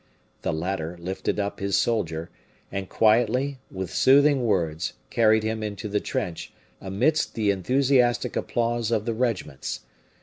[0.41, 2.31] The latter lifted up his soldier,
[2.71, 9.05] and quietly, with soothing words, carried him into the trench, amidst the enthusiastic applause of
[9.05, 9.81] the regiments.